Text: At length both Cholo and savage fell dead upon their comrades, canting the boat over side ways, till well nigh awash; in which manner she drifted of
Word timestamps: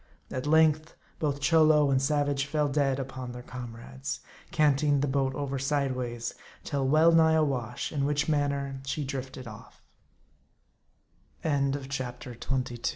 At 0.31 0.47
length 0.47 0.95
both 1.19 1.39
Cholo 1.39 1.91
and 1.91 2.01
savage 2.01 2.47
fell 2.47 2.67
dead 2.67 2.97
upon 2.97 3.33
their 3.33 3.43
comrades, 3.43 4.21
canting 4.49 4.99
the 5.01 5.07
boat 5.07 5.35
over 5.35 5.59
side 5.59 5.95
ways, 5.95 6.33
till 6.63 6.87
well 6.87 7.11
nigh 7.11 7.33
awash; 7.33 7.91
in 7.91 8.03
which 8.05 8.27
manner 8.27 8.81
she 8.83 9.03
drifted 9.05 9.47
of 9.47 9.79